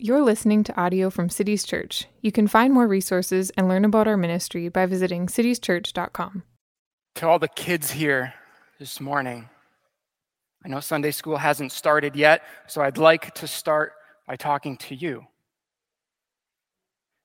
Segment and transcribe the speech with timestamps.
[0.00, 2.06] You're listening to audio from Cities Church.
[2.20, 6.44] You can find more resources and learn about our ministry by visiting citieschurch.com.
[7.16, 8.32] To all the kids here
[8.78, 9.48] this morning,
[10.64, 14.94] I know Sunday school hasn't started yet, so I'd like to start by talking to
[14.94, 15.26] you.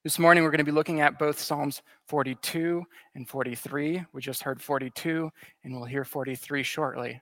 [0.04, 2.84] This morning, we're going to be looking at both Psalms 42
[3.14, 4.04] and 43.
[4.14, 5.30] We just heard 42,
[5.64, 7.21] and we'll hear 43 shortly.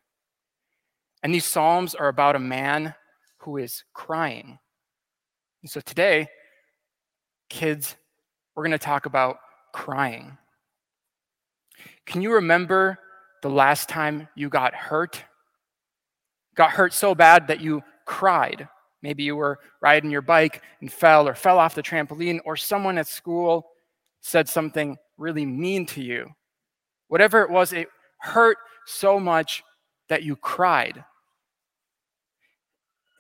[1.24, 2.96] And these Psalms are about a man
[3.40, 4.58] who is crying.
[5.62, 6.28] And so today,
[7.50, 7.96] kids,
[8.56, 9.38] we're going to talk about
[9.74, 10.38] crying.
[12.06, 12.98] Can you remember
[13.42, 15.24] the last time you got hurt?
[16.56, 18.68] Got hurt so bad that you cried.
[19.02, 22.98] Maybe you were riding your bike and fell or fell off the trampoline, or someone
[22.98, 23.68] at school
[24.20, 26.30] said something really mean to you.
[27.08, 27.88] Whatever it was, it
[28.20, 29.64] hurt so much
[30.10, 31.04] that you cried.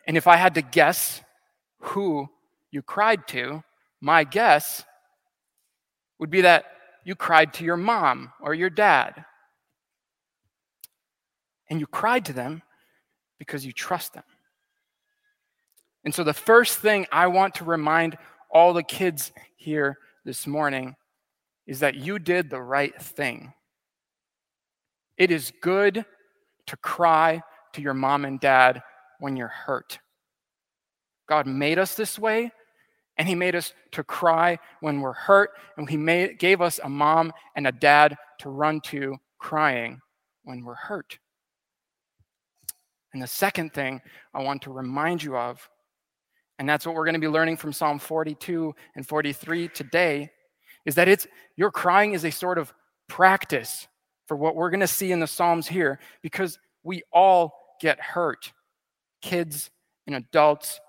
[0.08, 1.22] And if I had to guess
[1.82, 2.30] who
[2.72, 3.64] you cried to,
[4.00, 4.84] my guess
[6.20, 6.66] would be that
[7.04, 9.26] you cried to your mom or your dad.
[11.70, 12.62] And you cried to them
[13.40, 14.24] because you trust them.
[16.04, 18.18] And so, the first thing I want to remind
[18.50, 20.96] all the kids here this morning
[21.68, 23.54] is that you did the right thing.
[25.18, 26.06] It is good
[26.66, 27.42] to cry
[27.74, 28.82] to your mom and dad
[29.20, 30.00] when you're hurt.
[31.32, 32.52] God made us this way,
[33.16, 36.90] and He made us to cry when we're hurt, and He made, gave us a
[36.90, 40.02] mom and a dad to run to crying
[40.44, 41.20] when we're hurt.
[43.14, 44.02] And the second thing
[44.34, 45.70] I want to remind you of,
[46.60, 50.32] and that's what we're going to be learning from Psalm 42 and 43 today,
[50.86, 52.74] is that it's your crying is a sort of
[53.08, 53.88] practice
[54.28, 58.52] for what we're going to see in the Psalms here, because we all get hurt,
[59.22, 59.72] kids
[60.06, 60.82] and adults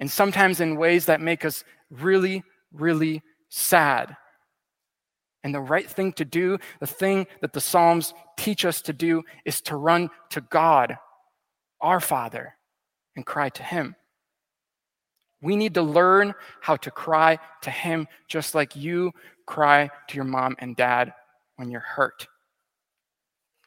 [0.00, 4.16] and sometimes in ways that make us really, really sad.
[5.44, 9.22] And the right thing to do, the thing that the Psalms teach us to do,
[9.44, 10.96] is to run to God,
[11.80, 12.56] our Father,
[13.14, 13.94] and cry to Him.
[15.42, 19.12] We need to learn how to cry to Him just like you
[19.46, 21.12] cry to your mom and dad
[21.56, 22.26] when you're hurt,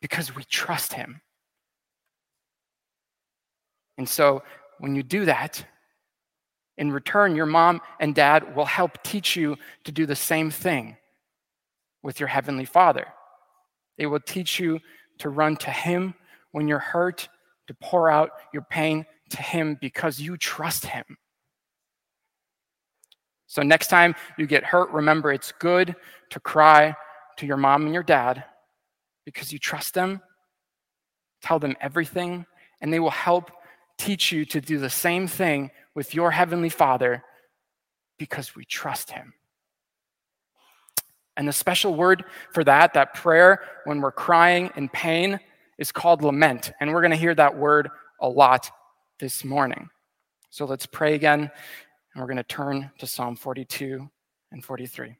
[0.02, 1.22] because we trust Him.
[3.98, 4.44] And so
[4.80, 5.66] when you do that,
[6.78, 10.98] in return, your mom and dad will help teach you to do the same thing
[12.02, 13.08] with your Heavenly Father.
[13.98, 14.80] They will teach you
[15.20, 16.16] to run to Him
[16.52, 17.30] when you're hurt,
[17.68, 21.06] to pour out your pain to Him because you trust Him.
[23.46, 25.96] So, next time you get hurt, remember it's good
[26.32, 26.96] to cry
[27.38, 28.44] to your mom and your dad
[29.26, 30.22] because you trust them.
[31.44, 32.48] Tell them everything,
[32.82, 33.52] and they will help
[34.00, 37.24] teach you to do the same thing with your Heavenly Father
[38.18, 39.34] because we trust Him.
[41.36, 45.40] And the special word for that, that prayer when we're crying in pain,
[45.78, 46.72] is called lament.
[46.80, 47.90] And we're going to hear that word
[48.22, 48.70] a lot
[49.20, 49.90] this morning.
[50.50, 54.08] So let's pray again, and we're going to turn to Psalm 42
[54.52, 55.18] and 43.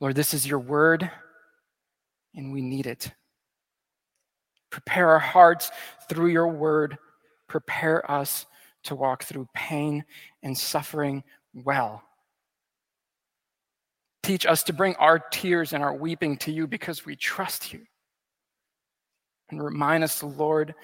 [0.00, 1.08] Lord, this is your word,
[2.34, 3.12] and we need it.
[4.74, 5.70] Prepare our hearts
[6.08, 6.98] through your word.
[7.46, 8.44] Prepare us
[8.82, 10.04] to walk through pain
[10.42, 11.22] and suffering
[11.54, 12.02] well.
[14.24, 17.82] Teach us to bring our tears and our weeping to you because we trust you.
[19.48, 20.74] And remind us, Lord,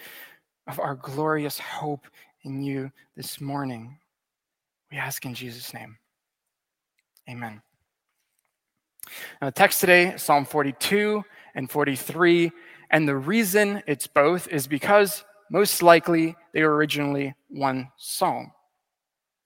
[0.68, 2.06] of our glorious hope
[2.44, 3.98] in you this morning.
[4.92, 5.96] We ask in Jesus' name.
[7.28, 7.60] Amen.
[9.42, 11.24] Now, the text today, Psalm 42
[11.56, 12.52] and 43
[12.90, 18.52] and the reason it's both is because most likely they were originally one song.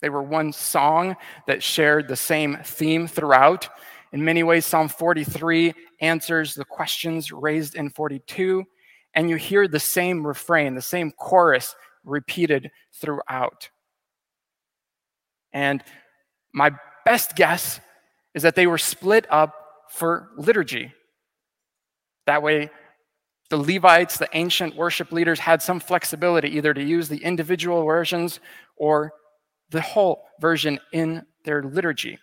[0.01, 1.17] They were one song
[1.47, 3.69] that shared the same theme throughout.
[4.13, 8.65] In many ways, Psalm 43 answers the questions raised in 42,
[9.15, 13.71] and you hear the same refrain, the same chorus repeated throughout.
[15.53, 15.83] And
[16.53, 16.73] my
[17.05, 17.81] best guess
[18.35, 19.55] is that they were split up
[19.89, 20.93] for liturgy.
[22.27, 22.71] That way,
[23.51, 28.41] the Levites, the ancient worship leaders, had some flexibility either to use the individual versions
[28.77, 29.13] or
[29.71, 32.19] the whole version in their liturgy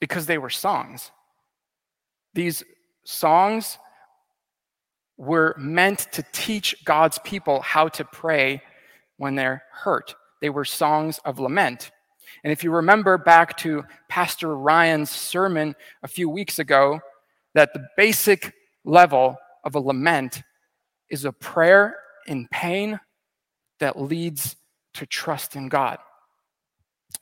[0.00, 1.10] because they were songs.
[2.34, 2.62] These
[3.04, 3.78] songs
[5.16, 8.62] were meant to teach God's people how to pray
[9.16, 10.14] when they're hurt.
[10.40, 11.90] They were songs of lament.
[12.44, 17.00] And if you remember back to Pastor Ryan's sermon a few weeks ago,
[17.54, 18.54] that the basic
[18.84, 20.42] level of a lament
[21.10, 21.96] is a prayer
[22.26, 22.98] in pain
[23.80, 24.56] that leads
[24.94, 25.98] to trust in God.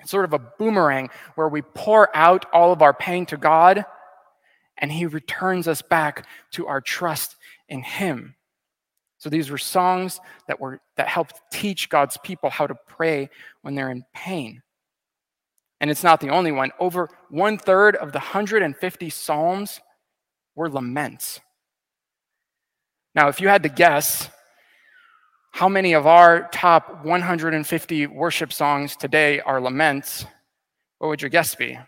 [0.00, 3.84] It's sort of a boomerang where we pour out all of our pain to God
[4.78, 7.36] and He returns us back to our trust
[7.68, 8.34] in Him.
[9.18, 13.30] So these were songs that were that helped teach God's people how to pray
[13.62, 14.62] when they're in pain.
[15.80, 16.70] And it's not the only one.
[16.78, 19.80] Over one third of the 150 Psalms
[20.54, 21.40] were laments.
[23.16, 24.28] Now, if you had to guess
[25.52, 30.26] how many of our top 150 worship songs today are laments,
[30.98, 31.78] what would your guess be?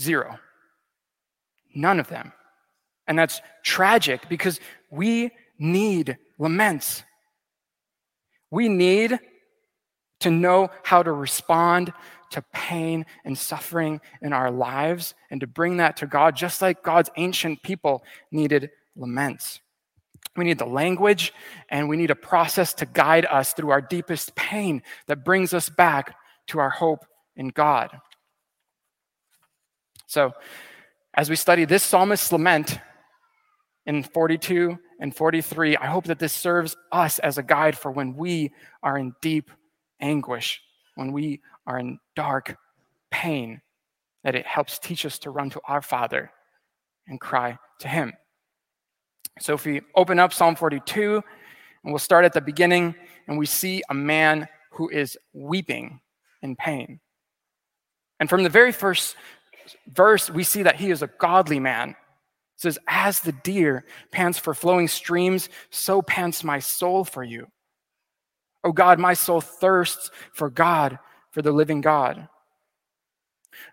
[0.00, 0.36] Zero.
[1.76, 2.32] None of them.
[3.06, 4.58] And that's tragic because
[4.90, 7.04] we need laments.
[8.50, 9.20] We need
[10.20, 11.92] to know how to respond
[12.34, 16.82] to pain and suffering in our lives and to bring that to God, just like
[16.82, 19.60] God's ancient people needed laments.
[20.36, 21.32] We need the language
[21.68, 25.68] and we need a process to guide us through our deepest pain that brings us
[25.68, 26.16] back
[26.48, 27.90] to our hope in God.
[30.06, 30.32] So,
[31.16, 32.80] as we study this psalmist's lament
[33.86, 38.16] in 42 and 43, I hope that this serves us as a guide for when
[38.16, 38.52] we
[38.82, 39.50] are in deep
[40.00, 40.60] anguish,
[40.96, 42.56] when we are in dark
[43.10, 43.60] pain,
[44.22, 46.30] that it helps teach us to run to our Father
[47.06, 48.12] and cry to Him.
[49.40, 51.22] So if we open up Psalm 42,
[51.84, 52.94] and we'll start at the beginning,
[53.26, 56.00] and we see a man who is weeping
[56.42, 57.00] in pain.
[58.20, 59.16] And from the very first
[59.88, 61.90] verse, we see that he is a godly man.
[61.90, 61.96] It
[62.56, 67.48] says, As the deer pants for flowing streams, so pants my soul for you.
[68.62, 70.98] O God, my soul thirsts for God,
[71.34, 72.28] for the living God.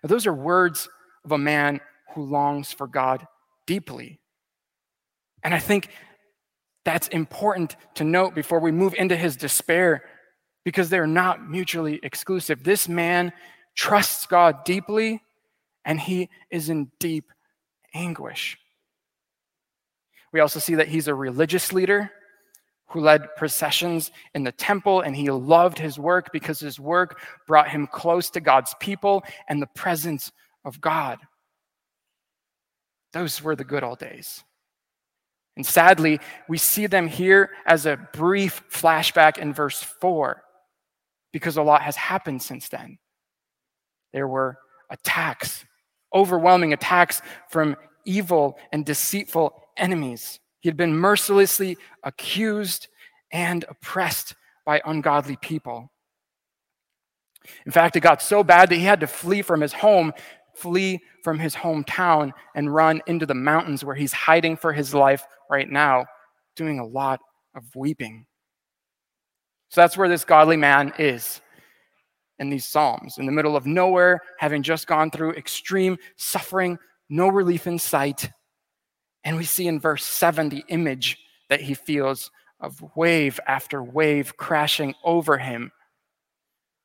[0.02, 0.88] Now, those are words
[1.24, 1.80] of a man
[2.14, 3.24] who longs for God
[3.68, 4.18] deeply.
[5.44, 5.88] And I think
[6.84, 10.02] that's important to note before we move into his despair
[10.64, 12.64] because they're not mutually exclusive.
[12.64, 13.32] This man
[13.76, 15.22] trusts God deeply
[15.84, 17.30] and he is in deep
[17.94, 18.58] anguish.
[20.32, 22.10] We also see that he's a religious leader
[22.92, 27.68] who led processions in the temple, and he loved his work because his work brought
[27.68, 30.30] him close to God's people and the presence
[30.64, 31.18] of God.
[33.12, 34.44] Those were the good old days.
[35.56, 36.18] And sadly,
[36.48, 40.42] we see them here as a brief flashback in verse 4
[41.32, 42.98] because a lot has happened since then.
[44.12, 44.58] There were
[44.90, 45.64] attacks,
[46.14, 50.40] overwhelming attacks from evil and deceitful enemies.
[50.62, 52.86] He had been mercilessly accused
[53.32, 55.90] and oppressed by ungodly people.
[57.66, 60.12] In fact, it got so bad that he had to flee from his home,
[60.54, 65.26] flee from his hometown, and run into the mountains where he's hiding for his life
[65.50, 66.06] right now,
[66.54, 67.20] doing a lot
[67.56, 68.24] of weeping.
[69.68, 71.40] So that's where this godly man is
[72.38, 76.78] in these Psalms, in the middle of nowhere, having just gone through extreme suffering,
[77.08, 78.30] no relief in sight,
[79.24, 82.30] and we see in verse 7 the image that he feels
[82.60, 85.72] of wave after wave crashing over him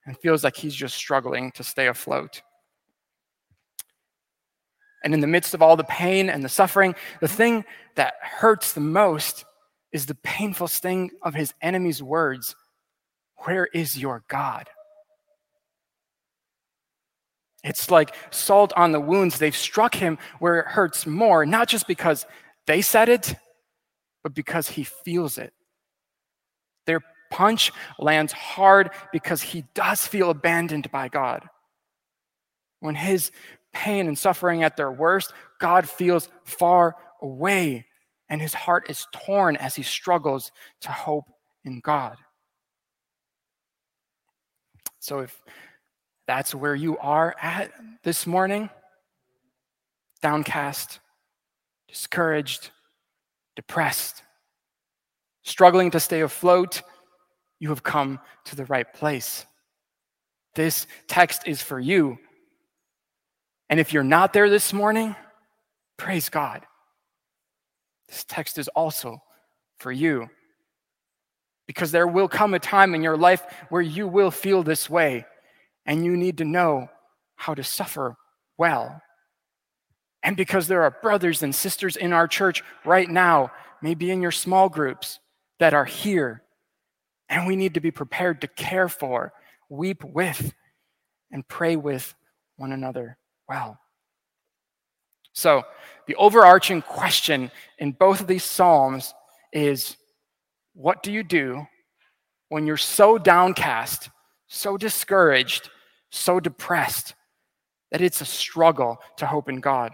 [0.06, 2.42] and feels like he's just struggling to stay afloat.
[5.04, 7.64] And in the midst of all the pain and the suffering, the thing
[7.96, 9.46] that hurts the most
[9.92, 12.56] is the painful sting of his enemy's words
[13.46, 14.70] Where is your God?
[17.68, 19.38] It's like salt on the wounds.
[19.38, 22.26] They've struck him where it hurts more, not just because
[22.66, 23.36] they said it,
[24.24, 25.54] but because he feels it.
[26.86, 31.44] Their punch lands hard because he does feel abandoned by God.
[32.80, 33.32] When his
[33.74, 37.86] pain and suffering at their worst, God feels far away
[38.30, 41.26] and his heart is torn as he struggles to hope
[41.66, 42.18] in God.
[45.00, 45.42] So if
[46.28, 47.72] that's where you are at
[48.04, 48.70] this morning.
[50.22, 51.00] Downcast,
[51.88, 52.72] discouraged,
[53.56, 54.24] depressed,
[55.44, 56.82] struggling to stay afloat.
[57.60, 59.46] You have come to the right place.
[60.54, 62.18] This text is for you.
[63.70, 65.16] And if you're not there this morning,
[65.96, 66.66] praise God.
[68.10, 69.22] This text is also
[69.80, 70.30] for you.
[71.68, 75.26] Because there will come a time in your life where you will feel this way
[75.88, 76.90] and you need to know
[77.36, 78.18] how to suffer
[78.58, 79.02] well.
[80.22, 83.52] And because there are brothers and sisters in our church right now,
[83.82, 85.20] maybe in your small groups,
[85.60, 86.44] that are here,
[87.30, 89.34] and we need to be prepared to care for,
[89.70, 90.54] weep with,
[91.32, 92.14] and pray with
[92.58, 93.18] one another
[93.48, 93.80] well.
[95.34, 95.64] So,
[96.08, 99.14] the overarching question in both of these Psalms
[99.52, 99.98] is
[100.74, 101.68] what do you do
[102.50, 104.10] when you're so downcast,
[104.48, 105.70] so discouraged,
[106.10, 107.14] so depressed
[107.92, 109.94] that it's a struggle to hope in God?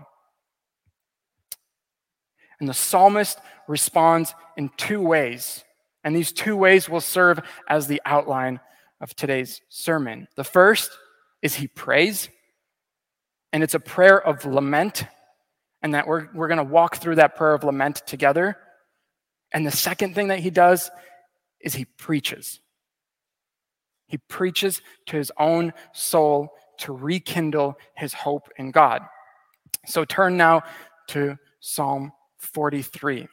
[2.59, 5.63] And the psalmist responds in two ways.
[6.03, 8.59] And these two ways will serve as the outline
[9.01, 10.27] of today's sermon.
[10.35, 10.91] The first
[11.41, 12.29] is he prays,
[13.51, 15.05] and it's a prayer of lament,
[15.81, 18.57] and that we're, we're going to walk through that prayer of lament together.
[19.51, 20.89] And the second thing that he does
[21.59, 22.59] is he preaches.
[24.13, 29.01] He preaches to his own soul to rekindle his hope in God.
[29.87, 30.61] So turn now
[31.07, 33.27] to Psalm 43.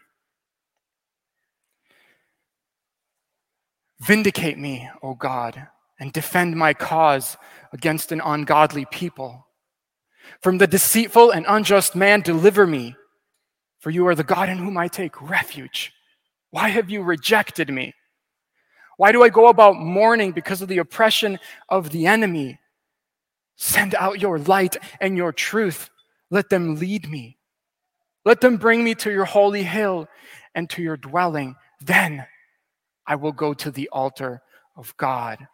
[4.01, 5.69] Vindicate me, O God,
[5.99, 7.37] and defend my cause
[7.75, 9.47] against an ungodly people.
[10.41, 12.97] From the deceitful and unjust man, deliver me,
[13.81, 15.93] for you are the God in whom I take refuge.
[16.49, 17.93] Why have you rejected me?
[19.01, 21.39] Why do I go about mourning because of the oppression
[21.71, 22.61] of the enemy?
[23.57, 25.89] Send out your light and your truth.
[26.31, 27.39] Let them lead me.
[28.27, 30.07] Let them bring me to your holy hill
[30.55, 31.57] and to your dwelling.
[31.81, 32.27] Then
[33.07, 34.43] I will go to the altar
[34.77, 35.49] of God,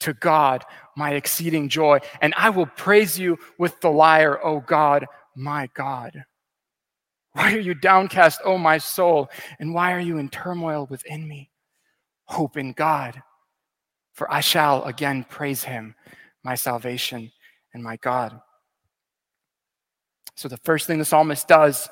[0.00, 0.64] to God,
[0.96, 5.06] my exceeding joy, and I will praise you with the lyre, O God,
[5.36, 6.24] my God.
[7.34, 9.30] Why are you downcast, O my soul?
[9.60, 11.50] And why are you in turmoil within me?
[12.30, 13.20] Hope in God,
[14.12, 15.96] for I shall again praise him,
[16.44, 17.32] my salvation
[17.74, 18.40] and my God.
[20.36, 21.88] So, the first thing the psalmist does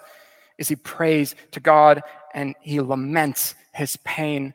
[0.56, 2.02] is he prays to God
[2.34, 4.54] and he laments his pain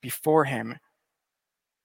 [0.00, 0.78] before him.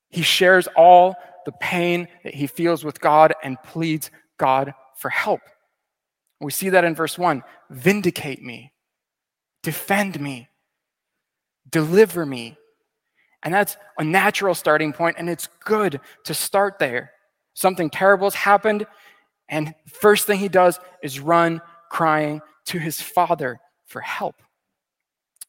[0.09, 1.15] He shares all
[1.47, 5.41] the pain that he feels with God and pleads God for help.
[6.39, 7.41] We see that in verse 1
[7.71, 8.73] Vindicate me,
[9.63, 10.49] defend me,
[11.67, 12.55] deliver me.
[13.43, 17.11] And that's a natural starting point, and it's good to start there.
[17.53, 18.85] Something terrible has happened,
[19.47, 24.35] and first thing he does is run crying to his father for help.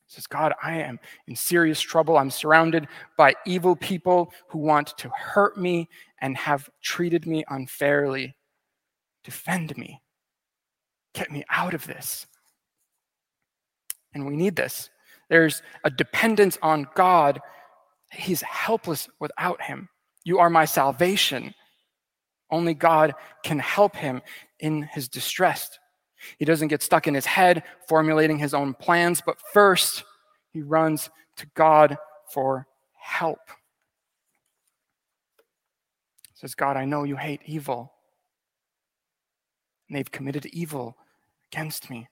[0.06, 2.16] He says, God, I am in serious trouble.
[2.16, 5.88] I'm surrounded by evil people who want to hurt me
[6.20, 8.34] and have treated me unfairly.
[9.22, 10.00] Defend me.
[11.14, 12.26] Get me out of this.
[14.14, 14.90] And we need this.
[15.28, 17.40] There's a dependence on God.
[18.12, 19.88] He's helpless without him.
[20.24, 21.54] You are my salvation.
[22.50, 23.14] Only God
[23.44, 24.22] can help him
[24.58, 25.78] in his distress.
[26.38, 30.04] He doesn't get stuck in his head formulating his own plans, but first
[30.52, 31.96] he runs to God
[32.32, 32.66] for
[32.98, 33.38] help.
[36.28, 37.92] He says, God, I know you hate evil.
[39.88, 40.96] And they've committed evil
[41.52, 42.08] against me.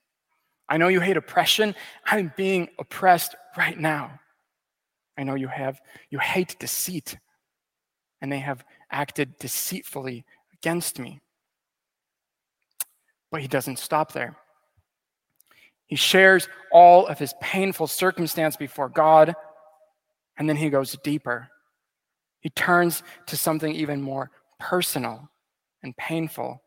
[0.67, 1.75] I know you hate oppression.
[2.05, 4.19] I'm being oppressed right now.
[5.19, 7.17] I know you have you hate deceit
[8.21, 10.23] and they have acted deceitfully
[10.53, 11.19] against me.
[13.29, 14.37] But he doesn't stop there.
[15.87, 19.35] He shares all of his painful circumstance before God,
[20.37, 21.49] and then he goes deeper.
[22.39, 25.29] He turns to something even more personal
[25.83, 26.61] and painful,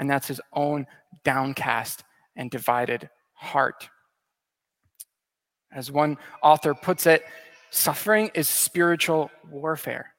[0.00, 0.86] and that's his own
[1.24, 2.02] downcast
[2.34, 3.88] and divided heart.
[5.70, 7.22] As one author puts it,
[7.70, 10.14] suffering is spiritual warfare.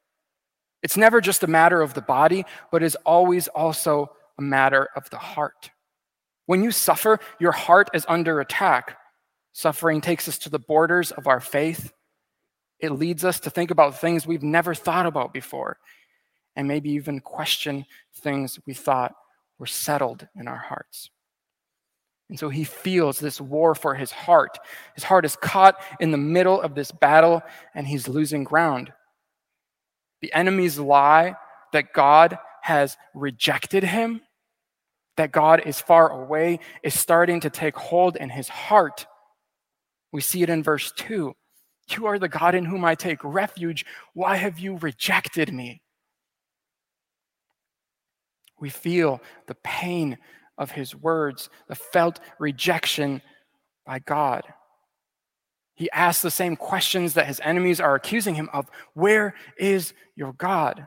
[0.81, 5.09] It's never just a matter of the body, but is always also a matter of
[5.09, 5.71] the heart.
[6.45, 8.97] When you suffer, your heart is under attack.
[9.51, 11.91] Suffering takes us to the borders of our faith.
[12.79, 15.77] It leads us to think about things we've never thought about before,
[16.55, 19.13] and maybe even question things we thought
[19.57, 21.09] were settled in our hearts.
[22.29, 24.59] And so he feels this war for his heart.
[24.93, 27.41] His heart is caught in the middle of this battle,
[27.73, 28.93] and he's losing ground.
[30.21, 31.35] The enemies lie
[31.73, 34.21] that God has rejected him,
[35.17, 39.07] that God is far away, is starting to take hold in his heart.
[40.11, 41.33] We see it in verse 2.
[41.91, 43.85] You are the God in whom I take refuge.
[44.13, 45.81] Why have you rejected me?
[48.59, 50.17] We feel the pain
[50.59, 53.23] of his words, the felt rejection
[53.85, 54.43] by God.
[55.73, 60.33] He asks the same questions that his enemies are accusing him of Where is your
[60.33, 60.85] God?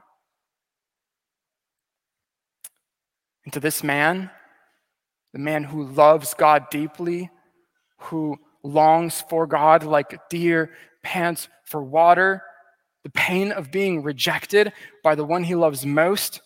[3.45, 4.31] And to this man,
[5.33, 7.31] the man who loves God deeply,
[7.97, 10.71] who longs for God like a deer
[11.03, 12.43] pants for water,
[13.03, 16.41] the pain of being rejected by the one he loves most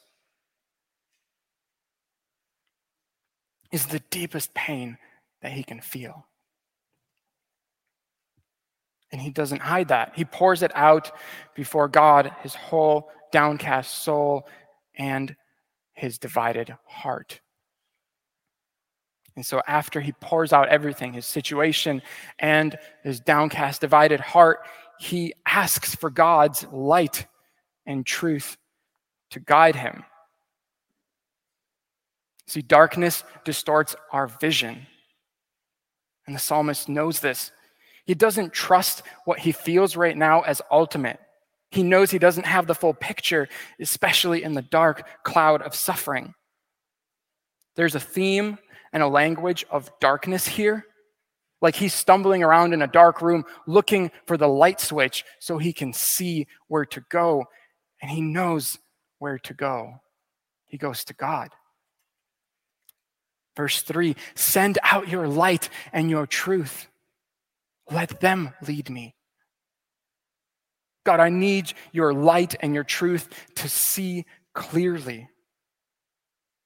[3.77, 4.97] is the deepest pain
[5.43, 6.27] that he can feel.
[9.13, 10.13] And he doesn't hide that.
[10.17, 11.13] He pours it out
[11.55, 14.49] before God, his whole downcast soul
[14.95, 15.37] and
[15.93, 17.43] his divided heart.
[19.37, 22.01] And so, after he pours out everything, his situation
[22.39, 24.61] and his downcast, divided heart,
[24.99, 27.27] he asks for God's light
[27.85, 28.57] and truth
[29.33, 30.03] to guide him.
[32.47, 34.87] See, darkness distorts our vision.
[36.27, 37.53] And the psalmist knows this.
[38.05, 41.19] He doesn't trust what he feels right now as ultimate.
[41.71, 43.49] He knows he doesn't have the full picture,
[43.81, 46.35] especially in the dark cloud of suffering.
[47.75, 48.59] There's a theme
[48.93, 50.87] and a language of darkness here.
[51.61, 55.73] Like he's stumbling around in a dark room looking for the light switch so he
[55.73, 57.45] can see where to go.
[58.01, 58.79] And he knows
[59.19, 59.95] where to go.
[60.67, 61.49] He goes to God.
[63.57, 66.87] Verse 3 Send out your light and your truth.
[67.91, 69.15] Let them lead me.
[71.05, 75.29] God, I need your light and your truth to see clearly.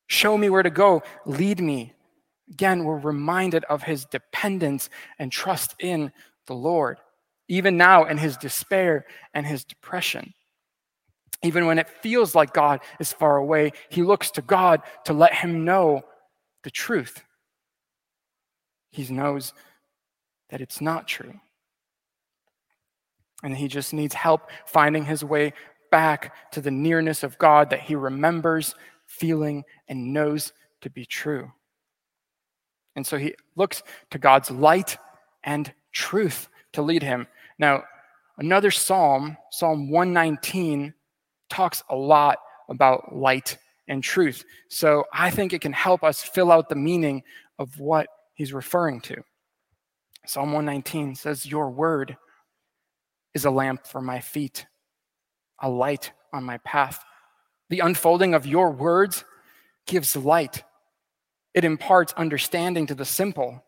[0.07, 1.03] Show me where to go.
[1.27, 1.93] Lead me.
[2.51, 6.11] Again, we're reminded of his dependence and trust in
[6.47, 6.99] the Lord,
[7.49, 10.33] even now in his despair and his depression.
[11.43, 15.35] Even when it feels like God is far away, he looks to God to let
[15.35, 16.03] him know
[16.63, 17.25] the truth.
[18.91, 19.53] He knows
[20.51, 21.41] that it's not true.
[23.43, 25.53] And he just needs help finding his way
[25.91, 28.75] back to the nearness of God that he remembers,
[29.07, 30.53] feeling, and knows
[30.83, 31.53] to be true.
[32.97, 34.99] And so he looks to God's light
[35.43, 37.27] and truth to lead him.
[37.59, 37.85] Now,
[38.39, 40.95] another psalm, Psalm 119,
[41.49, 42.39] talks a lot
[42.69, 43.59] about light
[43.91, 44.45] and truth.
[44.69, 47.25] So I think it can help us fill out the meaning
[47.59, 49.23] of what he's referring to.
[50.27, 52.17] Psalm 119 says, Your word
[53.35, 54.65] is a lamp for my feet,
[55.61, 57.05] a light on my path.
[57.69, 59.25] The unfolding of your words
[59.87, 60.63] gives light,
[61.53, 63.65] it imparts understanding to the simple.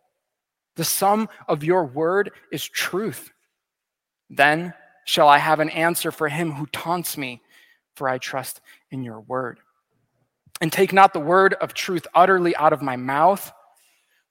[0.77, 3.31] The sum of your word is truth.
[4.31, 4.73] Then
[5.05, 7.42] shall I have an answer for him who taunts me,
[7.97, 9.59] for I trust in your word.
[10.62, 13.53] And take not the word of truth utterly out of my mouth,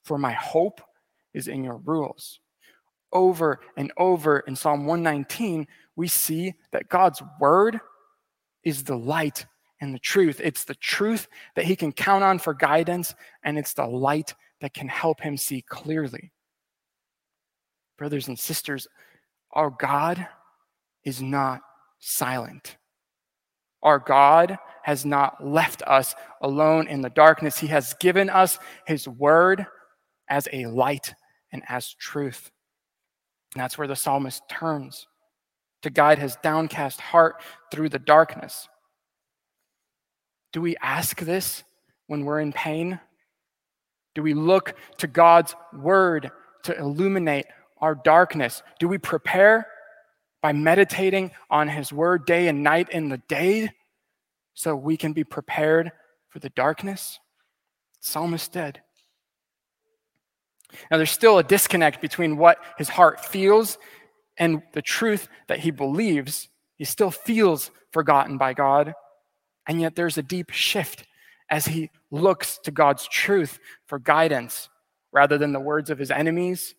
[0.06, 0.80] for my hope
[1.34, 2.39] is in your rules.
[3.12, 5.67] Over and over in Psalm 119,
[5.98, 7.82] we see that God's word
[8.63, 9.46] is the light
[9.82, 10.39] and the truth.
[10.41, 13.13] It's the truth that he can count on for guidance,
[13.44, 16.32] and it's the light that can help him see clearly.
[17.98, 18.88] Brothers and sisters,
[19.52, 20.26] our God
[21.04, 21.60] is not
[22.00, 22.78] silent.
[23.84, 27.60] Our God has not left us alone in the darkness.
[27.60, 29.65] He has given us his word
[30.30, 31.13] as a light
[31.52, 32.52] and as truth.
[33.54, 35.08] And that's where the psalmist turns
[35.82, 37.41] to guide his downcast heart
[37.72, 38.67] through the darkness.
[40.54, 41.63] Do we ask this
[42.08, 43.00] when we're in pain?
[44.15, 46.32] Do we look to God's word
[46.63, 47.46] to illuminate
[47.80, 48.62] our darkness?
[48.80, 49.65] Do we prepare
[50.42, 53.72] by meditating on his word day and night in the day
[54.54, 55.92] so we can be prepared
[56.30, 57.20] for the darkness?
[58.00, 58.82] Psalmist did.
[60.90, 63.78] Now, there's still a disconnect between what his heart feels
[64.38, 66.50] and the truth that he believes.
[66.78, 68.94] He still feels forgotten by God,
[69.68, 71.06] and yet there's a deep shift
[71.50, 74.70] as he looks to God's truth for guidance
[75.12, 76.74] rather than the words of his enemies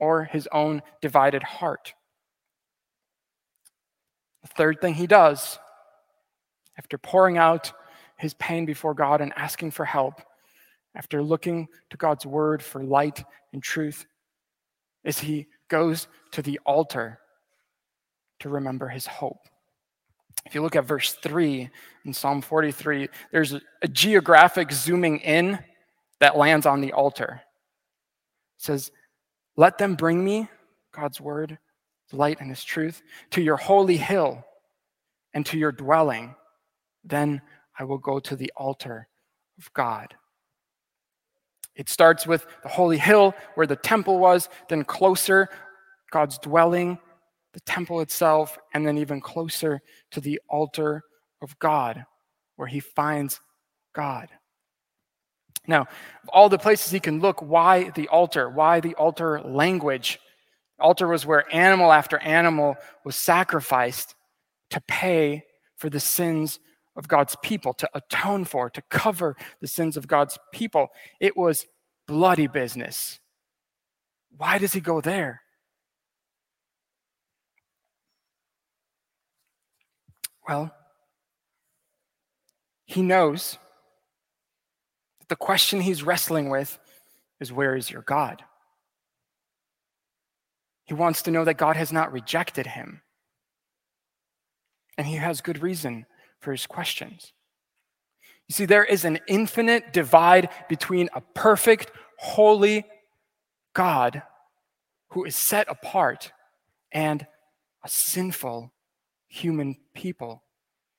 [0.00, 1.92] or his own divided heart.
[4.46, 5.58] The third thing he does,
[6.78, 7.72] after pouring out
[8.16, 10.22] his pain before God and asking for help,
[10.94, 14.06] after looking to God's word for light and truth,
[15.02, 17.18] is he goes to the altar
[18.38, 19.48] to remember his hope.
[20.44, 21.68] If you look at verse 3
[22.04, 25.58] in Psalm 43, there's a, geographic zooming in
[26.20, 27.42] that lands on the altar.
[28.58, 28.92] It says,
[29.56, 30.48] Let them bring me,
[30.92, 31.58] God's word,
[32.12, 34.44] light and his truth, to your holy hill
[35.34, 36.34] and to your dwelling.
[37.04, 37.42] Then
[37.78, 39.08] I will go to the altar
[39.58, 40.14] of God.
[41.74, 45.48] It starts with the holy hill where the temple was, then closer,
[46.10, 46.98] God's dwelling,
[47.52, 51.02] the temple itself, and then even closer to the altar
[51.42, 52.06] of God
[52.56, 53.40] where he finds
[53.94, 54.28] God.
[55.66, 58.48] Now, of all the places he can look, why the altar?
[58.48, 60.18] Why the altar language?
[60.78, 64.14] Altar was where animal after animal was sacrificed
[64.70, 65.44] to pay
[65.76, 66.58] for the sins
[66.96, 70.88] of God's people, to atone for, to cover the sins of God's people.
[71.20, 71.66] It was
[72.06, 73.20] bloody business.
[74.36, 75.42] Why does he go there?
[80.48, 80.72] Well,
[82.84, 83.58] he knows
[85.18, 86.78] that the question he's wrestling with
[87.40, 88.44] is where is your God?
[90.86, 93.02] He wants to know that God has not rejected him.
[94.96, 96.06] And he has good reason
[96.40, 97.32] for his questions.
[98.48, 102.86] You see, there is an infinite divide between a perfect, holy
[103.74, 104.22] God
[105.08, 106.32] who is set apart
[106.92, 107.26] and
[107.84, 108.72] a sinful
[109.26, 110.44] human people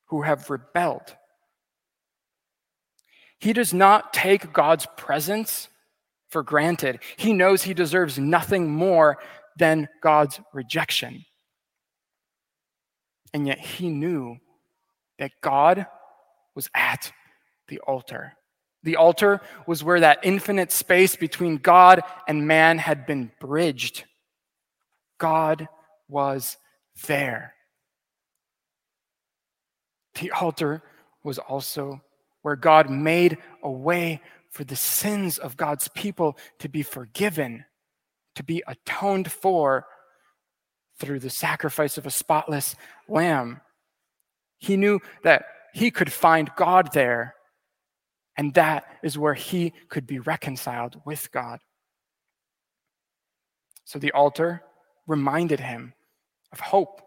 [0.06, 1.16] who have rebelled.
[3.40, 5.70] He does not take God's presence
[6.30, 7.00] for granted.
[7.16, 9.18] He knows he deserves nothing more
[9.58, 11.26] than God's rejection.
[13.34, 14.38] And yet he knew
[15.20, 15.88] that God
[16.56, 17.12] was at
[17.68, 18.34] the altar.
[18.84, 24.06] The altar was where that infinite space between God and man had been bridged.
[25.18, 25.68] God
[26.08, 26.58] was
[27.08, 27.54] there.
[30.20, 30.84] The altar
[31.24, 32.02] was also
[32.42, 37.66] where God made a way for the sins of God's people to be forgiven,
[38.38, 39.86] to be atoned for
[41.00, 42.76] through the sacrifice of a spotless
[43.08, 43.62] lamb.
[44.60, 47.34] He knew that he could find God there,
[48.36, 51.60] and that is where he could be reconciled with God.
[53.86, 54.64] So the altar
[55.08, 55.94] reminded him
[56.52, 57.02] of hope.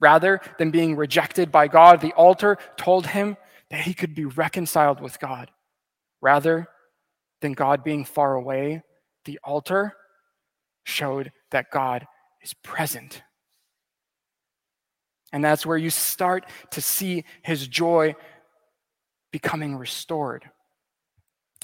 [0.00, 3.36] Rather than being rejected by God, the altar told him
[3.70, 5.50] that he could be reconciled with God.
[6.20, 6.66] Rather
[7.40, 8.82] than God being far away,
[9.24, 9.94] the altar
[10.86, 12.06] showed that God
[12.42, 13.22] is present.
[15.32, 18.14] And that's where you start to see his joy
[19.32, 20.48] becoming restored.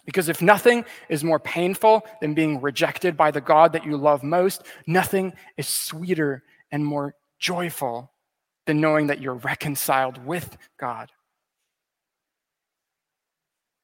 [0.04, 4.24] Because if nothing is more painful than being rejected by the God that you love
[4.24, 8.10] most, nothing is sweeter and more joyful
[8.66, 11.12] than knowing that you're reconciled with God.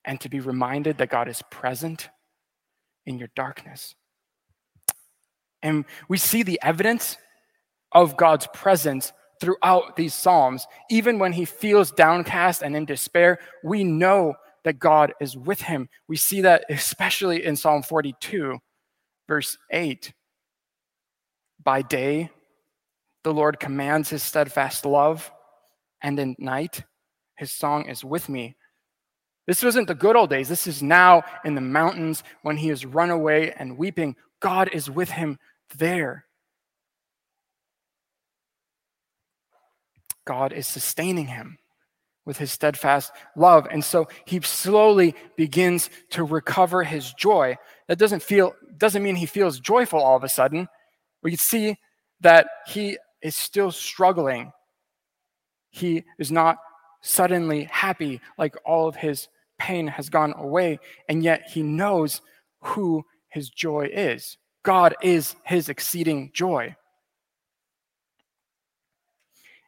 [0.05, 2.09] And to be reminded that God is present
[3.07, 3.95] in your darkness.
[5.63, 7.17] And we see the evidence
[7.93, 10.67] of God's presence throughout these Psalms.
[10.91, 15.89] Even when he feels downcast and in despair, we know that God is with him.
[16.09, 18.59] We see that especially in Psalm 42,
[19.27, 20.13] verse 8.
[21.63, 22.31] By day,
[23.25, 25.31] the Lord commands his steadfast love,
[26.03, 26.85] and in night,
[27.37, 28.57] his song is with me.
[29.47, 30.49] This wasn't the good old days.
[30.49, 34.15] This is now in the mountains when he is run away and weeping.
[34.41, 35.39] God is with him
[35.77, 36.25] there.
[40.25, 41.59] God is sustaining him
[42.27, 43.67] with his steadfast love.
[43.71, 47.57] And so he slowly begins to recover his joy.
[47.89, 50.69] That doesn't feel doesn't mean he feels joyful all of a sudden.
[51.23, 51.77] We can see
[52.21, 54.53] that he is still struggling.
[55.71, 56.59] He is not
[57.01, 59.29] suddenly happy like all of his
[59.59, 60.79] pain has gone away,
[61.09, 62.21] and yet he knows
[62.61, 64.37] who his joy is.
[64.69, 66.77] God is his exceeding joy.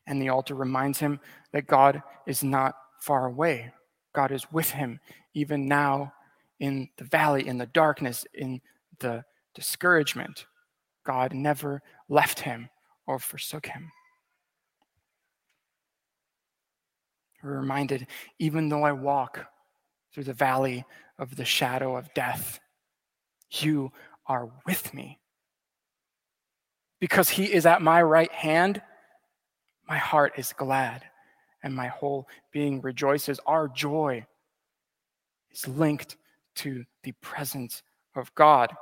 [0.07, 1.21] And the altar reminds him
[1.55, 3.73] that God is not far away.
[4.15, 5.01] God is with him
[5.33, 6.13] even now
[6.59, 8.61] in the valley, in the darkness, in
[8.99, 10.45] the discouragement.
[11.07, 12.69] God never left him
[13.07, 13.91] or forsook him.
[17.43, 18.07] We're reminded
[18.39, 19.47] even though I walk
[20.13, 20.85] through the valley
[21.19, 22.61] of the shadow of death,
[23.51, 23.93] you
[24.31, 25.19] are with me.
[27.01, 28.81] Because he is at my right hand,
[29.89, 31.03] my heart is glad
[31.65, 33.41] and my whole being rejoices.
[33.45, 34.25] Our joy
[35.51, 36.17] is linked
[36.57, 37.83] to the presence
[38.15, 38.73] of God.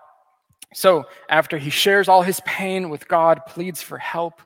[0.74, 4.42] So, after he shares all his pain with God, pleads for help,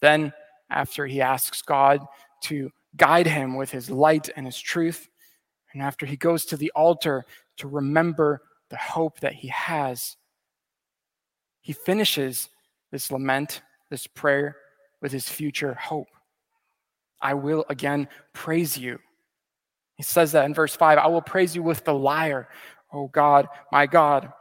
[0.00, 0.32] then,
[0.70, 2.04] after he asks God
[2.42, 5.08] to guide him with his light and his truth,
[5.72, 7.24] and after he goes to the altar
[7.58, 10.16] to remember the hope that he has.
[11.60, 12.48] He finishes
[12.90, 14.56] this lament, this prayer,
[15.00, 16.08] with his future hope.
[17.20, 18.98] I will again praise you.
[19.96, 22.48] He says that in verse 5 I will praise you with the lyre,
[22.92, 24.32] O God, my God.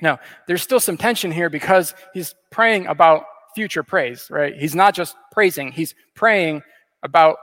[0.00, 4.54] Now, there's still some tension here because he's praying about future praise, right?
[4.54, 6.62] He's not just praising, he's praying
[7.02, 7.38] about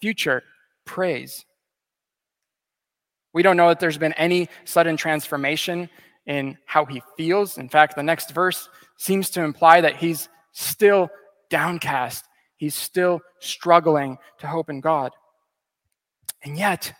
[0.00, 0.42] future
[0.84, 1.44] praise.
[3.36, 5.90] We don't know that there's been any sudden transformation
[6.24, 7.58] in how he feels.
[7.58, 11.10] In fact, the next verse seems to imply that he's still
[11.50, 12.24] downcast,
[12.56, 15.12] he's still struggling to hope in God.
[16.42, 16.94] And yet,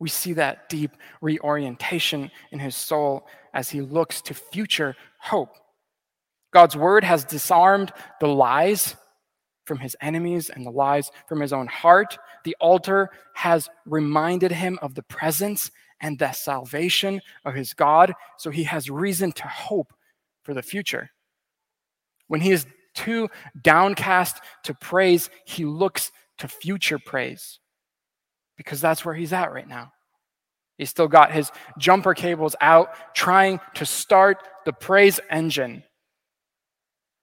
[0.00, 5.56] We see that deep reorientation in his soul as he looks to future hope.
[6.52, 8.94] God's word has disarmed the lies
[9.68, 12.18] from his enemies and the lies from his own heart.
[12.44, 18.50] The altar has reminded him of the presence and the salvation of his God, so
[18.50, 19.92] he has reason to hope
[20.42, 21.10] for the future.
[22.28, 23.28] When he is too
[23.62, 27.60] downcast to praise, he looks to future praise
[28.56, 29.92] because that's where he's at right now.
[30.78, 35.82] He's still got his jumper cables out, trying to start the praise engine,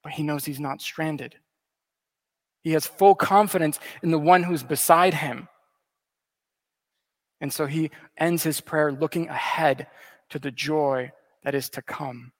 [0.02, 1.36] but he knows he's not stranded.
[2.66, 5.46] He has full confidence in the one who's beside him.
[7.40, 9.86] And so he ends his prayer looking ahead
[10.30, 11.12] to the joy
[11.44, 12.32] that is to come.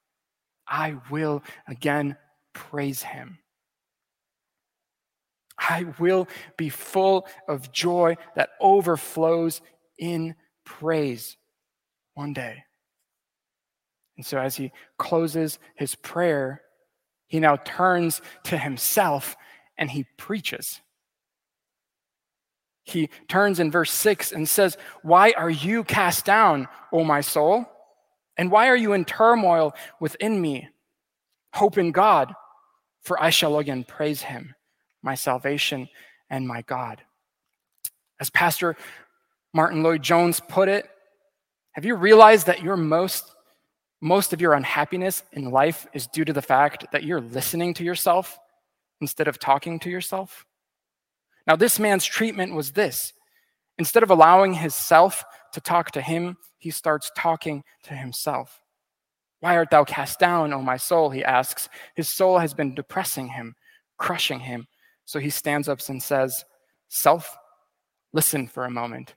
[0.66, 2.16] I will again
[2.54, 3.38] praise him.
[5.56, 9.60] I will be full of joy that overflows
[9.96, 10.34] in
[10.64, 11.36] praise
[12.14, 12.64] one day.
[14.16, 16.62] And so, as he closes his prayer,
[17.28, 19.36] he now turns to himself
[19.78, 20.80] and he preaches.
[22.84, 27.66] He turns in verse 6 and says, Why are you cast down, O my soul?
[28.36, 30.68] And why are you in turmoil within me?
[31.52, 32.32] Hope in God,
[33.02, 34.54] for I shall again praise him,
[35.02, 35.88] my salvation
[36.30, 37.02] and my God.
[38.20, 38.76] As Pastor
[39.52, 40.88] Martyn Lloyd-Jones put it,
[41.72, 43.32] have you realized that your most
[44.02, 47.82] most of your unhappiness in life is due to the fact that you're listening to
[47.82, 48.38] yourself
[49.00, 50.46] instead of talking to yourself?
[51.46, 53.12] Now, this man's treatment was this
[53.78, 58.62] instead of allowing his self to talk to him, he starts talking to himself.
[59.40, 61.10] Why art thou cast down, O my soul?
[61.10, 61.68] He asks.
[61.94, 63.54] His soul has been depressing him,
[63.98, 64.66] crushing him.
[65.04, 66.44] So he stands up and says,
[66.88, 67.36] Self,
[68.12, 69.14] listen for a moment.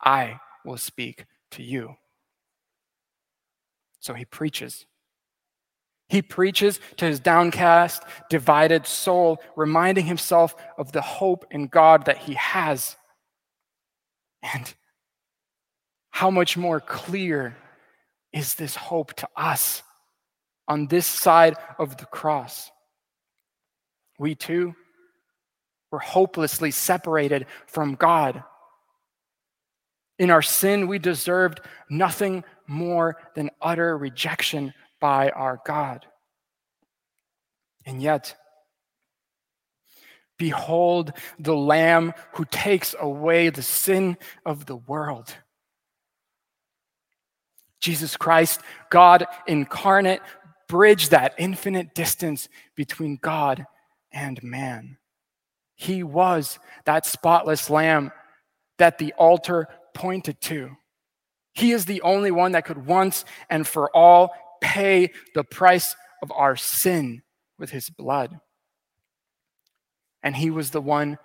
[0.00, 1.94] I will speak to you.
[4.00, 4.86] So he preaches.
[6.12, 12.18] He preaches to his downcast, divided soul, reminding himself of the hope in God that
[12.18, 12.96] he has.
[14.42, 14.74] And
[16.10, 17.56] how much more clear
[18.30, 19.82] is this hope to us
[20.68, 22.70] on this side of the cross?
[24.18, 24.74] We too
[25.90, 28.44] were hopelessly separated from God.
[30.18, 36.06] In our sin, we deserved nothing more than utter rejection by our God.
[37.84, 38.36] And yet,
[40.38, 45.34] behold the Lamb who takes away the sin of the world.
[47.80, 48.60] Jesus Christ,
[48.90, 50.20] God incarnate,
[50.68, 53.66] bridged that infinite distance between God
[54.12, 54.98] and man.
[55.74, 58.12] He was that spotless lamb
[58.78, 60.76] that the altar pointed to.
[61.54, 64.32] He is the only one that could once and for all
[64.62, 67.22] pay the price of our sin
[67.58, 68.40] with his blood.
[70.22, 71.18] And he was the one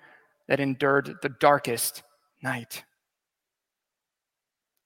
[0.48, 2.04] that endured the darkest
[2.42, 2.84] night.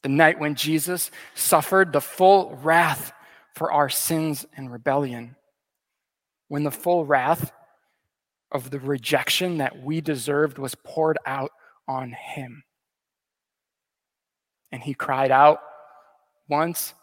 [0.04, 3.14] The night when Jesus suffered the full wrath
[3.56, 5.36] for our sins and rebellion.
[6.48, 7.52] When the full wrath
[8.52, 11.52] of the rejection that we deserved was poured out
[11.88, 12.64] on him.
[14.72, 15.60] And he cried out
[16.50, 16.94] once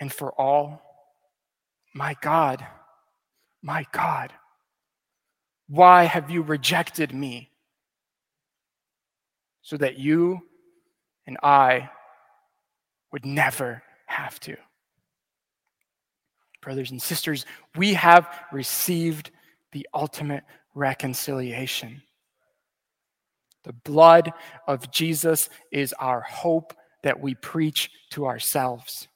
[0.00, 0.82] and for all,
[1.94, 2.66] My God,
[3.62, 4.32] my God,
[5.68, 7.50] why have you rejected me?
[9.62, 10.42] So that you
[11.26, 11.90] and I
[13.12, 14.56] would never have to.
[16.60, 19.30] Brothers and sisters, we have received
[19.72, 22.02] the ultimate reconciliation.
[23.64, 24.32] The blood
[24.66, 29.08] of Jesus is our hope that we preach to ourselves.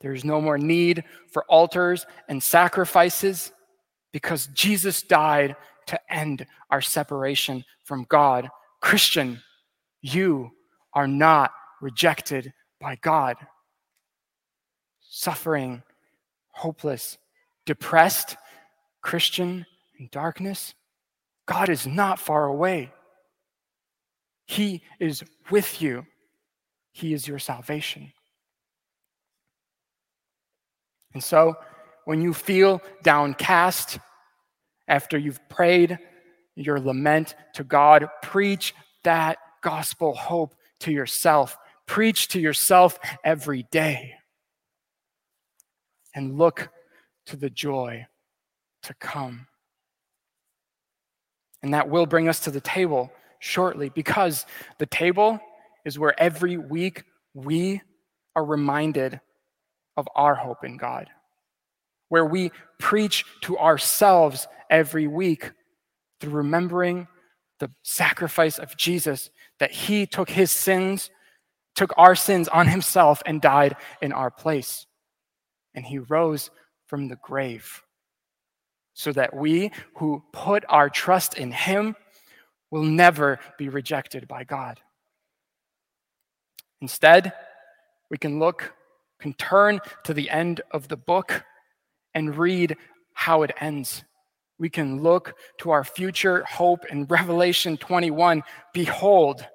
[0.00, 3.52] There is no more need for altars and sacrifices
[4.12, 5.56] because Jesus died
[5.86, 8.48] to end our separation from God.
[8.80, 9.40] Christian,
[10.02, 10.50] you
[10.92, 13.36] are not rejected by God.
[15.00, 15.82] Suffering,
[16.50, 17.18] hopeless,
[17.64, 18.36] depressed,
[19.02, 19.66] Christian
[19.98, 20.74] in darkness,
[21.46, 22.92] God is not far away.
[24.46, 26.06] He is with you.
[26.92, 28.12] He is your salvation.
[31.16, 31.54] And so,
[32.04, 33.98] when you feel downcast
[34.86, 35.98] after you've prayed
[36.56, 41.56] your lament to God, preach that gospel hope to yourself.
[41.86, 44.12] Preach to yourself every day.
[46.14, 46.68] And look
[47.24, 48.04] to the joy
[48.82, 49.46] to come.
[51.62, 54.44] And that will bring us to the table shortly because
[54.76, 55.40] the table
[55.86, 57.80] is where every week we
[58.34, 59.18] are reminded
[59.96, 61.08] of our hope in God,
[62.08, 65.52] where we preach to ourselves every week
[66.20, 67.08] through remembering
[67.58, 71.10] the sacrifice of Jesus, that he took his sins,
[71.74, 74.86] took our sins on himself, and died in our place.
[75.74, 76.50] And he rose
[76.86, 77.82] from the grave
[78.94, 81.94] so that we who put our trust in him
[82.70, 84.80] will never be rejected by God.
[86.80, 87.32] Instead,
[88.10, 88.74] we can look,
[89.18, 91.44] can turn to the end of the book
[92.14, 92.76] and read
[93.12, 94.04] how it ends.
[94.58, 98.42] We can look to our future hope in Revelation 21.
[98.72, 99.46] Behold,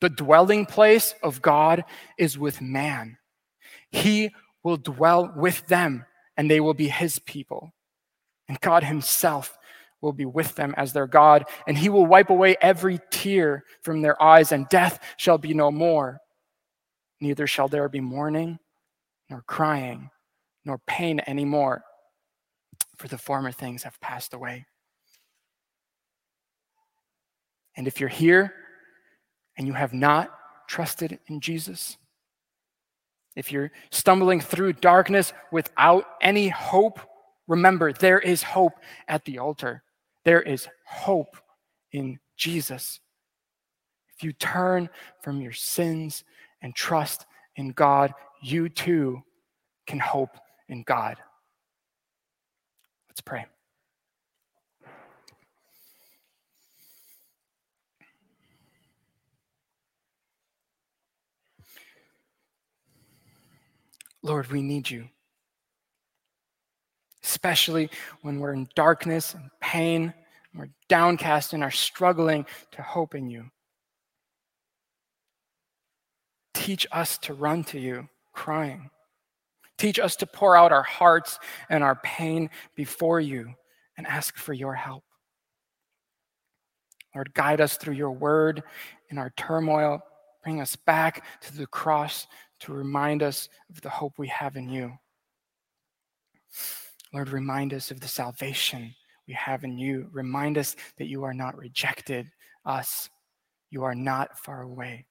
[0.00, 1.84] the dwelling place of God
[2.16, 3.18] is with man.
[3.90, 4.30] He
[4.62, 6.04] will dwell with them,
[6.36, 7.72] and they will be his people.
[8.48, 9.58] And God himself
[10.00, 14.00] will be with them as their God, and he will wipe away every tear from
[14.00, 16.18] their eyes, and death shall be no more.
[17.20, 18.58] Neither shall there be mourning,
[19.30, 20.10] nor crying,
[20.64, 21.84] nor pain anymore,
[22.96, 24.66] for the former things have passed away.
[27.76, 28.52] And if you're here
[29.56, 30.30] and you have not
[30.68, 31.96] trusted in Jesus,
[33.36, 37.00] if you're stumbling through darkness without any hope,
[37.46, 38.74] remember there is hope
[39.08, 39.82] at the altar.
[40.24, 41.36] There is hope
[41.92, 43.00] in Jesus.
[44.16, 44.90] If you turn
[45.22, 46.24] from your sins
[46.60, 47.24] and trust
[47.56, 49.22] in God, you too
[49.86, 50.36] can hope
[50.68, 51.16] in God.
[53.08, 53.46] Let's pray.
[64.22, 65.08] Lord, we need you,
[67.24, 67.88] especially
[68.20, 70.12] when we're in darkness and pain,
[70.54, 73.50] we're downcast and are struggling to hope in you.
[76.52, 78.08] Teach us to run to you
[78.40, 78.88] crying.
[79.76, 83.52] Teach us to pour out our hearts and our pain before you
[83.98, 85.04] and ask for your help.
[87.14, 88.62] Lord, guide us through your word
[89.10, 90.00] in our turmoil.
[90.42, 92.26] Bring us back to the cross
[92.60, 94.94] to remind us of the hope we have in you.
[97.12, 98.94] Lord, remind us of the salvation
[99.28, 100.08] we have in you.
[100.12, 102.26] Remind us that you are not rejected
[102.64, 103.10] us.
[103.70, 105.04] You are not far away.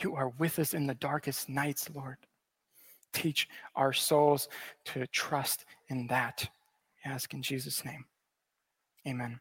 [0.00, 2.16] You are with us in the darkest nights, Lord.
[3.12, 4.48] Teach our souls
[4.86, 6.48] to trust in that.
[7.04, 8.04] Ask in Jesus' name.
[9.06, 9.40] Amen.